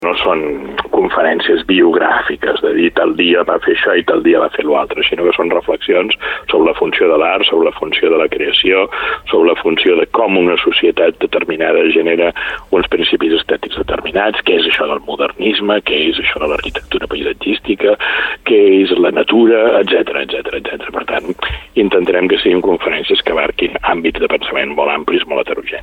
[0.00, 0.42] no són
[0.96, 5.02] conferències biogràfiques, de dir tal dia va fer això i tal dia va fer l'altre,
[5.04, 6.16] sinó que són reflexions
[6.48, 8.86] sobre la funció de l'art, sobre la funció de la creació,
[9.28, 12.30] sobre la funció de com una societat determinada genera
[12.72, 17.98] uns principis estètics determinats, què és això del modernisme, què és això de l'arquitectura paisatgística,
[18.48, 20.88] què és la natura, etc etc etc.
[20.96, 21.28] Per tant,
[21.76, 25.76] intentarem que siguin conferències que abarquin àmbits de pensament molt amplis, molt heterogenis.